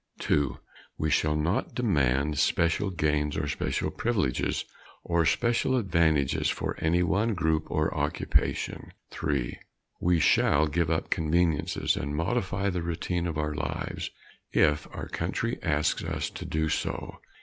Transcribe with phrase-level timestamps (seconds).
[0.17, 0.57] 2.
[0.97, 4.65] We shall not demand special gains or special privileges
[5.03, 8.93] or special advantages for any one group or occupation.
[9.11, 9.59] 3.
[9.99, 14.09] We shall give up conveniences and modify the routine of our lives
[14.51, 17.19] if our country asks us to do so.